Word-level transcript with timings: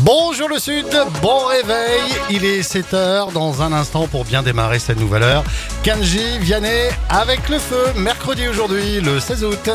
Bonjour 0.00 0.48
le 0.48 0.58
Sud, 0.58 0.86
bon 1.20 1.46
réveil, 1.46 2.00
il 2.30 2.44
est 2.44 2.60
7h 2.60 3.32
dans 3.32 3.60
un 3.60 3.72
instant 3.72 4.06
pour 4.06 4.24
bien 4.24 4.42
démarrer 4.42 4.78
cette 4.78 4.98
nouvelle 4.98 5.22
heure. 5.22 5.44
Kanji, 5.82 6.38
Vianney 6.38 6.88
avec 7.10 7.48
le 7.50 7.58
feu, 7.58 7.84
mercredi 7.96 8.48
aujourd'hui, 8.48 9.00
le 9.00 9.20
16 9.20 9.44
août. 9.44 9.70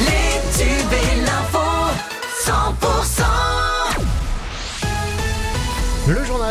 Les 0.00 0.40
tubes 0.56 0.92
et 0.92 1.21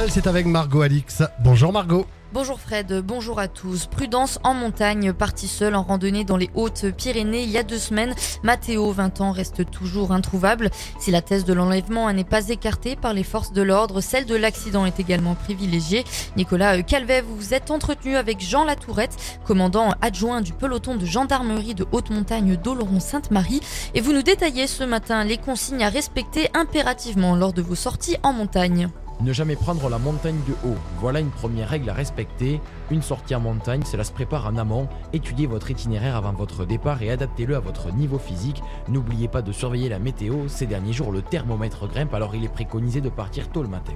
C'est 0.10 0.28
avec 0.28 0.46
Margot 0.46 0.82
Alix. 0.82 1.22
Bonjour 1.44 1.72
Margot. 1.72 2.06
Bonjour 2.34 2.60
Fred, 2.60 3.02
bonjour 3.06 3.40
à 3.40 3.48
tous. 3.48 3.86
Prudence 3.86 4.40
en 4.44 4.54
montagne, 4.54 5.14
parti 5.14 5.48
seul 5.48 5.76
en 5.76 5.84
randonnée 5.84 6.24
dans 6.24 6.38
les 6.38 6.50
Hautes-Pyrénées 6.56 7.44
il 7.44 7.50
y 7.50 7.58
a 7.58 7.64
deux 7.64 7.78
semaines. 7.78 8.16
Mathéo, 8.42 8.92
20 8.92 9.22
ans, 9.22 9.32
reste 9.32 9.70
toujours 9.70 10.12
introuvable. 10.12 10.70
Si 11.00 11.12
la 11.12 11.22
thèse 11.22 11.46
de 11.46 11.54
l'enlèvement 11.54 12.12
n'est 12.12 12.24
pas 12.24 12.50
écartée 12.50 12.96
par 12.96 13.14
les 13.14 13.24
forces 13.24 13.54
de 13.54 13.62
l'ordre, 13.62 14.02
celle 14.02 14.26
de 14.26 14.36
l'accident 14.36 14.86
est 14.86 15.00
également 15.00 15.36
privilégiée. 15.36 16.04
Nicolas 16.36 16.82
Calvet, 16.82 17.22
vous 17.22 17.36
vous 17.36 17.54
êtes 17.54 17.70
entretenu 17.70 18.16
avec 18.16 18.40
Jean 18.40 18.64
Latourette, 18.64 19.40
commandant 19.46 19.94
adjoint 20.02 20.42
du 20.42 20.54
peloton 20.54 20.96
de 20.96 21.06
gendarmerie 21.06 21.76
de 21.76 21.86
haute 21.92 22.10
montagne 22.10 22.56
d'Oloron-Sainte-Marie. 22.56 23.62
Et 23.94 24.02
vous 24.02 24.14
nous 24.14 24.24
détaillez 24.24 24.68
ce 24.68 24.84
matin 24.84 25.24
les 25.26 25.38
consignes 25.38 25.84
à 25.84 25.90
respecter 25.90 26.50
impérativement 26.54 27.36
lors 27.36 27.54
de 27.54 27.62
vos 27.62 27.76
sorties 27.76 28.18
en 28.24 28.34
montagne. 28.34 28.90
Ne 29.22 29.34
jamais 29.34 29.56
prendre 29.56 29.88
la 29.88 30.00
montagne 30.00 30.40
de 30.48 30.54
haut. 30.68 30.78
Voilà 31.00 31.20
une 31.20 31.30
première 31.30 31.70
règle 31.70 31.92
à 31.92 31.94
respecter. 31.94 32.60
Une 32.90 33.04
sortie 33.04 33.36
en 33.36 33.40
montagne, 33.40 33.84
cela 33.86 34.04
se 34.04 34.12
prépare 34.12 34.48
en 34.48 34.58
amont. 34.58 34.88
Étudiez 35.14 35.46
votre 35.46 35.70
itinéraire 35.70 36.16
avant 36.16 36.32
votre 36.34 36.66
départ 36.66 37.04
et 37.04 37.12
adaptez-le 37.12 37.56
à 37.56 37.60
votre 37.60 37.94
niveau 37.94 38.18
physique. 38.18 38.64
N'oubliez 38.88 39.28
pas 39.28 39.44
de 39.44 39.52
surveiller 39.52 39.90
la 39.90 40.00
météo. 40.00 40.48
Ces 40.48 40.66
derniers 40.66 40.94
jours, 40.94 41.12
le 41.12 41.22
thermomètre 41.22 41.88
grimpe, 41.88 42.16
alors 42.16 42.34
il 42.34 42.44
est 42.44 42.52
préconisé 42.52 43.00
de 43.00 43.10
partir 43.10 43.50
tôt 43.50 43.62
le 43.62 43.70
matin. 43.70 43.94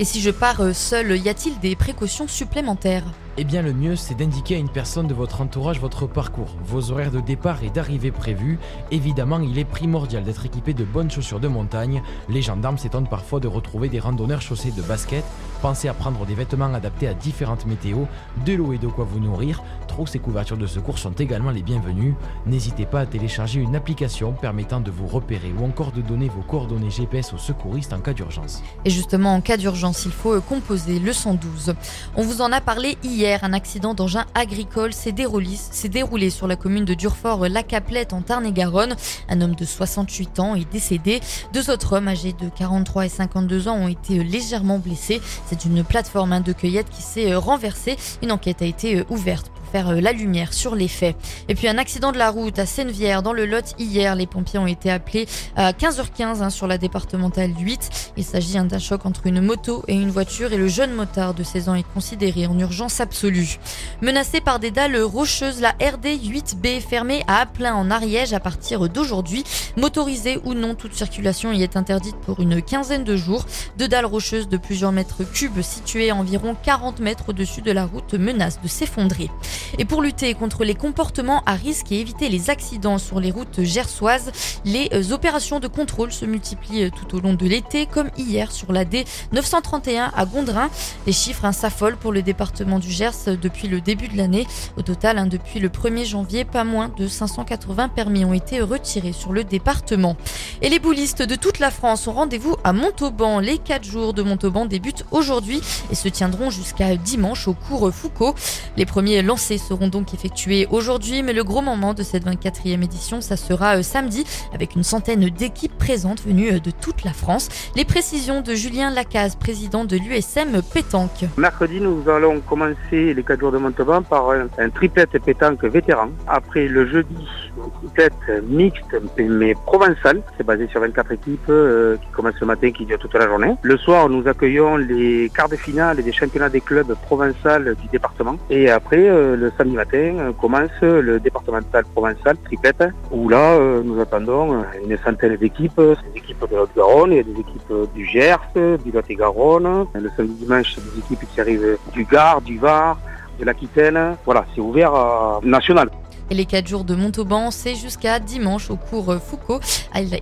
Et 0.00 0.04
si 0.04 0.20
je 0.20 0.30
pars 0.30 0.60
euh, 0.60 0.72
seul, 0.72 1.16
y 1.18 1.28
a-t-il 1.28 1.60
des 1.60 1.76
précautions 1.76 2.26
supplémentaires? 2.26 3.04
Eh 3.36 3.42
bien, 3.42 3.62
le 3.62 3.72
mieux, 3.72 3.96
c'est 3.96 4.14
d'indiquer 4.14 4.54
à 4.54 4.58
une 4.58 4.68
personne 4.68 5.08
de 5.08 5.14
votre 5.14 5.40
entourage 5.40 5.80
votre 5.80 6.06
parcours, 6.06 6.54
vos 6.64 6.92
horaires 6.92 7.10
de 7.10 7.18
départ 7.18 7.64
et 7.64 7.68
d'arrivée 7.70 8.12
prévus. 8.12 8.60
Évidemment, 8.92 9.40
il 9.40 9.58
est 9.58 9.64
primordial 9.64 10.22
d'être 10.22 10.46
équipé 10.46 10.72
de 10.72 10.84
bonnes 10.84 11.10
chaussures 11.10 11.40
de 11.40 11.48
montagne. 11.48 12.00
Les 12.28 12.42
gendarmes 12.42 12.78
s'étonnent 12.78 13.08
parfois 13.08 13.40
de 13.40 13.48
retrouver 13.48 13.88
des 13.88 13.98
randonneurs 13.98 14.40
chaussés 14.40 14.70
de 14.70 14.82
baskets. 14.82 15.24
Pensez 15.62 15.88
à 15.88 15.94
prendre 15.94 16.24
des 16.26 16.34
vêtements 16.34 16.72
adaptés 16.72 17.08
à 17.08 17.14
différentes 17.14 17.66
météos, 17.66 18.06
de 18.46 18.52
l'eau 18.52 18.72
et 18.72 18.78
de 18.78 18.86
quoi 18.86 19.04
vous 19.04 19.18
nourrir. 19.18 19.64
Trousses 19.88 20.14
et 20.14 20.20
couvertures 20.20 20.56
de 20.56 20.68
secours 20.68 20.98
sont 20.98 21.14
également 21.14 21.50
les 21.50 21.62
bienvenus. 21.62 22.14
N'hésitez 22.46 22.86
pas 22.86 23.00
à 23.00 23.06
télécharger 23.06 23.58
une 23.58 23.74
application 23.74 24.32
permettant 24.32 24.80
de 24.80 24.92
vous 24.92 25.08
repérer 25.08 25.52
ou 25.58 25.64
encore 25.64 25.90
de 25.90 26.02
donner 26.02 26.28
vos 26.28 26.42
coordonnées 26.42 26.90
GPS 26.90 27.32
aux 27.32 27.38
secouristes 27.38 27.92
en 27.92 27.98
cas 27.98 28.12
d'urgence. 28.12 28.62
Et 28.84 28.90
justement, 28.90 29.34
en 29.34 29.40
cas 29.40 29.56
d'urgence, 29.56 30.04
il 30.04 30.12
faut 30.12 30.40
composer 30.40 31.00
le 31.00 31.12
112. 31.12 31.74
On 32.14 32.22
vous 32.22 32.40
en 32.40 32.52
a 32.52 32.60
parlé 32.60 32.96
hier. 33.02 33.23
Un 33.24 33.54
accident 33.54 33.94
d'engin 33.94 34.26
agricole 34.34 34.92
s'est 34.92 35.12
déroulé, 35.12 36.28
sur 36.28 36.46
la 36.46 36.56
commune 36.56 36.84
de 36.84 36.92
Durfort-la-Caplette 36.92 38.12
en 38.12 38.20
Tarn-et-Garonne. 38.20 38.96
Un 39.30 39.40
homme 39.40 39.54
de 39.54 39.64
68 39.64 40.40
ans 40.40 40.54
est 40.54 40.70
décédé. 40.70 41.20
Deux 41.54 41.70
autres 41.70 41.94
hommes 41.96 42.08
âgés 42.08 42.34
de 42.34 42.50
43 42.50 43.06
et 43.06 43.08
52 43.08 43.68
ans 43.68 43.76
ont 43.76 43.88
été 43.88 44.18
euh, 44.18 44.22
légèrement 44.22 44.78
blessés. 44.78 45.22
C'est 45.46 45.64
une 45.64 45.82
plateforme 45.84 46.34
hein, 46.34 46.40
de 46.40 46.52
cueillette 46.52 46.90
qui 46.90 47.00
s'est 47.00 47.32
euh, 47.32 47.38
renversée. 47.38 47.96
Une 48.22 48.30
enquête 48.30 48.60
a 48.60 48.66
été 48.66 49.02
ouverte 49.08 49.48
pour 49.48 49.63
faire 49.64 49.92
la 49.92 50.12
lumière 50.12 50.52
sur 50.52 50.74
les 50.74 50.88
faits. 50.88 51.16
Et 51.48 51.54
puis 51.54 51.68
un 51.68 51.78
accident 51.78 52.12
de 52.12 52.18
la 52.18 52.30
route 52.30 52.58
à 52.58 52.66
Sennevière 52.66 53.22
dans 53.22 53.32
le 53.32 53.46
Lot 53.46 53.74
hier. 53.78 54.14
Les 54.14 54.26
pompiers 54.26 54.58
ont 54.58 54.66
été 54.66 54.90
appelés 54.90 55.26
à 55.56 55.72
15h15 55.72 56.42
hein, 56.42 56.50
sur 56.50 56.66
la 56.66 56.78
départementale 56.78 57.52
8. 57.58 58.12
Il 58.16 58.24
s'agit 58.24 58.58
hein, 58.58 58.64
d'un 58.64 58.78
choc 58.78 59.06
entre 59.06 59.26
une 59.26 59.40
moto 59.40 59.82
et 59.88 59.94
une 59.94 60.10
voiture 60.10 60.52
et 60.52 60.56
le 60.56 60.68
jeune 60.68 60.94
motard 60.94 61.34
de 61.34 61.42
16 61.42 61.68
ans 61.68 61.74
est 61.74 61.86
considéré 61.94 62.46
en 62.46 62.58
urgence 62.58 63.00
absolue. 63.00 63.58
Menacé 64.02 64.40
par 64.40 64.58
des 64.58 64.70
dalles 64.70 65.00
rocheuses, 65.02 65.60
la 65.60 65.70
RD 65.70 66.06
8B 66.06 66.80
fermée 66.80 67.24
à 67.26 67.40
Aplin 67.40 67.74
en 67.74 67.90
Ariège 67.90 68.32
à 68.32 68.40
partir 68.40 68.88
d'aujourd'hui. 68.88 69.44
Motorisée 69.76 70.38
ou 70.44 70.54
non, 70.54 70.74
toute 70.74 70.94
circulation 70.94 71.52
y 71.52 71.62
est 71.62 71.76
interdite 71.76 72.16
pour 72.16 72.40
une 72.40 72.62
quinzaine 72.62 73.04
de 73.04 73.16
jours. 73.16 73.46
Deux 73.78 73.88
dalles 73.88 74.06
rocheuses 74.06 74.48
de 74.48 74.56
plusieurs 74.56 74.92
mètres 74.92 75.24
cubes 75.24 75.62
situées 75.62 76.10
à 76.10 76.16
environ 76.16 76.56
40 76.62 77.00
mètres 77.00 77.24
au-dessus 77.28 77.62
de 77.62 77.72
la 77.72 77.84
route 77.84 78.14
menacent 78.14 78.60
de 78.62 78.68
s'effondrer. 78.68 79.30
Et 79.78 79.84
pour 79.84 80.02
lutter 80.02 80.34
contre 80.34 80.64
les 80.64 80.74
comportements 80.74 81.42
à 81.46 81.54
risque 81.54 81.90
et 81.90 82.00
éviter 82.00 82.28
les 82.28 82.50
accidents 82.50 82.98
sur 82.98 83.18
les 83.18 83.30
routes 83.30 83.62
gersoises, 83.62 84.30
les 84.64 84.88
euh, 84.92 85.12
opérations 85.12 85.58
de 85.58 85.66
contrôle 85.66 86.12
se 86.12 86.24
multiplient 86.24 86.84
euh, 86.84 86.90
tout 86.90 87.16
au 87.16 87.20
long 87.20 87.34
de 87.34 87.46
l'été, 87.46 87.86
comme 87.86 88.10
hier 88.16 88.52
sur 88.52 88.72
la 88.72 88.84
D 88.84 89.04
931 89.32 90.12
à 90.14 90.26
Gondrin. 90.26 90.70
Les 91.06 91.12
chiffres 91.12 91.44
hein, 91.44 91.52
s'affolent 91.52 91.96
pour 91.96 92.12
le 92.12 92.22
département 92.22 92.78
du 92.78 92.90
Gers 92.90 93.10
euh, 93.28 93.36
depuis 93.36 93.66
le 93.66 93.80
début 93.80 94.08
de 94.08 94.16
l'année. 94.16 94.46
Au 94.76 94.82
total, 94.82 95.18
hein, 95.18 95.26
depuis 95.26 95.58
le 95.58 95.68
1er 95.68 96.04
janvier, 96.04 96.44
pas 96.44 96.64
moins 96.64 96.88
de 96.96 97.08
580 97.08 97.88
permis 97.88 98.24
ont 98.24 98.34
été 98.34 98.60
retirés 98.60 99.12
sur 99.12 99.32
le 99.32 99.42
département. 99.42 100.16
Et 100.62 100.68
les 100.68 100.78
boulistes 100.78 101.22
de 101.22 101.34
toute 101.34 101.58
la 101.58 101.70
France 101.70 102.06
ont 102.06 102.12
rendez-vous 102.12 102.56
à 102.62 102.72
Montauban. 102.72 103.40
Les 103.40 103.58
4 103.58 103.84
jours 103.84 104.14
de 104.14 104.22
Montauban 104.22 104.66
débutent 104.66 105.04
aujourd'hui 105.10 105.60
et 105.90 105.94
se 105.94 106.08
tiendront 106.08 106.50
jusqu'à 106.50 106.94
dimanche 106.96 107.48
au 107.48 107.54
cours 107.54 107.92
Foucault. 107.92 108.34
Les 108.76 108.86
premiers 108.86 109.22
lancers 109.22 109.63
seront 109.64 109.88
donc 109.88 110.14
effectués 110.14 110.68
aujourd'hui, 110.70 111.22
mais 111.22 111.32
le 111.32 111.42
gros 111.42 111.62
moment 111.62 111.94
de 111.94 112.02
cette 112.02 112.24
24e 112.24 112.84
édition, 112.84 113.20
ça 113.20 113.36
sera 113.36 113.78
euh, 113.78 113.82
samedi 113.82 114.24
avec 114.52 114.76
une 114.76 114.82
centaine 114.84 115.28
d'équipes 115.30 115.76
présentes 115.76 116.22
venues 116.22 116.52
euh, 116.52 116.60
de 116.60 116.70
toute 116.70 117.04
la 117.04 117.12
France. 117.12 117.48
Les 117.74 117.84
précisions 117.84 118.42
de 118.42 118.54
Julien 118.54 118.90
Lacaze, 118.90 119.36
président 119.36 119.84
de 119.84 119.96
l'USM 119.96 120.62
Pétanque. 120.72 121.24
Mercredi, 121.36 121.80
nous 121.80 122.08
allons 122.08 122.40
commencer 122.40 123.14
les 123.14 123.22
4 123.22 123.40
jours 123.40 123.52
de 123.52 123.58
Montauban 123.58 124.02
par 124.02 124.30
un, 124.30 124.46
un 124.58 124.70
triplette 124.70 125.18
pétanque 125.24 125.64
vétéran. 125.64 126.08
Après 126.26 126.68
le 126.68 126.86
jeudi, 126.86 127.26
un 127.58 127.68
triplette 127.80 128.44
mixte 128.48 128.94
mais 129.18 129.54
provençal. 129.54 130.22
C'est 130.36 130.44
basé 130.44 130.66
sur 130.68 130.80
24 130.80 131.12
équipes 131.12 131.40
euh, 131.48 131.96
qui 131.96 132.06
commencent 132.12 132.40
le 132.40 132.46
matin, 132.46 132.70
qui 132.70 132.84
durent 132.84 132.98
toute 132.98 133.14
la 133.14 133.26
journée. 133.26 133.54
Le 133.62 133.76
soir, 133.76 134.08
nous 134.08 134.26
accueillons 134.28 134.76
les 134.76 135.30
quarts 135.34 135.48
de 135.48 135.56
finale 135.56 136.02
des 136.02 136.12
championnats 136.12 136.48
des 136.48 136.60
clubs 136.60 136.94
provençal 137.02 137.74
du 137.80 137.88
département. 137.88 138.36
Et 138.50 138.70
après, 138.70 139.08
euh, 139.08 139.36
le 139.36 139.50
samedi 139.56 139.76
matin, 139.76 140.18
euh, 140.18 140.32
commence 140.32 140.70
le 140.80 141.20
départemental 141.20 141.84
provençal 141.94 142.36
triplette, 142.44 142.84
où 143.10 143.28
là, 143.28 143.54
euh, 143.54 143.82
nous 143.84 144.00
attendons 144.00 144.64
une 144.82 144.96
centaine 144.98 145.36
d'équipes, 145.36 145.80
des 145.80 146.18
équipes 146.18 146.44
de 146.50 146.56
Haute-Garonne, 146.56 147.12
il 147.12 147.16
y 147.16 147.20
a 147.20 147.22
des 147.22 147.40
équipes 147.40 147.72
du 147.94 148.06
Gers, 148.06 148.40
du 148.84 148.90
Lot-et-Garonne. 148.90 149.86
Le 149.94 150.10
samedi 150.16 150.34
dimanche, 150.34 150.76
des 150.76 150.98
équipes 151.00 151.28
qui 151.32 151.40
arrivent 151.40 151.78
du 151.92 152.04
Gard, 152.04 152.40
du 152.40 152.58
Var, 152.58 152.98
de 153.38 153.44
l'Aquitaine. 153.44 154.16
Voilà, 154.24 154.44
c'est 154.54 154.60
ouvert 154.60 154.94
à 154.94 155.40
national. 155.42 155.90
Et 156.30 156.34
les 156.34 156.46
4 156.46 156.66
jours 156.66 156.84
de 156.84 156.94
Montauban, 156.94 157.50
c'est 157.50 157.74
jusqu'à 157.74 158.18
dimanche 158.18 158.70
au 158.70 158.76
cours 158.76 159.14
Foucault. 159.24 159.60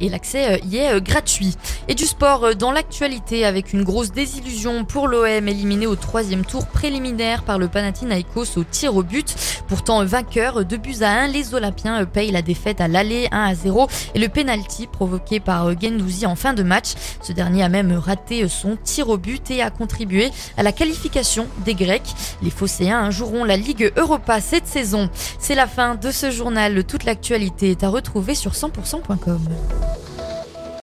Et 0.00 0.08
l'accès 0.08 0.60
y 0.64 0.78
est 0.78 1.00
gratuit. 1.00 1.56
Et 1.88 1.94
du 1.94 2.06
sport 2.06 2.54
dans 2.56 2.72
l'actualité 2.72 3.44
avec 3.44 3.72
une 3.72 3.84
grosse 3.84 4.12
désillusion 4.12 4.84
pour 4.84 5.08
l'OM 5.08 5.48
éliminé 5.48 5.86
au 5.86 5.96
troisième 5.96 6.44
tour 6.44 6.66
préliminaire 6.66 7.42
par 7.42 7.58
le 7.58 7.68
Panathinaikos 7.68 8.56
au 8.56 8.64
tir 8.64 8.96
au 8.96 9.02
but. 9.02 9.34
Pourtant 9.68 10.04
vainqueur 10.04 10.64
de 10.64 10.76
buts 10.76 11.02
à 11.02 11.10
1, 11.22 11.28
les 11.28 11.54
Olympiens 11.54 12.04
payent 12.04 12.30
la 12.30 12.42
défaite 12.42 12.80
à 12.80 12.88
l'aller 12.88 13.28
1 13.32 13.44
à 13.44 13.54
0 13.54 13.88
et 14.14 14.18
le 14.18 14.28
penalty 14.28 14.86
provoqué 14.86 15.40
par 15.40 15.70
Gendouzi 15.80 16.26
en 16.26 16.36
fin 16.36 16.52
de 16.52 16.62
match. 16.62 16.92
Ce 17.22 17.32
dernier 17.32 17.62
a 17.62 17.68
même 17.68 17.92
raté 17.92 18.46
son 18.48 18.76
tir 18.76 19.08
au 19.08 19.16
but 19.16 19.50
et 19.50 19.62
a 19.62 19.70
contribué 19.70 20.30
à 20.56 20.62
la 20.62 20.72
qualification 20.72 21.46
des 21.64 21.74
Grecs. 21.74 22.14
Les 22.42 22.50
Phocéens 22.50 23.10
joueront 23.10 23.44
la 23.44 23.56
Ligue 23.56 23.92
Europa 23.96 24.40
cette 24.40 24.66
saison. 24.66 25.08
C'est 25.38 25.54
la 25.54 25.66
fin 25.66 25.91
de 25.94 26.10
ce 26.10 26.30
journal. 26.30 26.84
Toute 26.84 27.04
l'actualité 27.04 27.70
est 27.70 27.84
à 27.84 27.88
retrouver 27.88 28.34
sur 28.34 28.52
100%.com. 28.52 29.40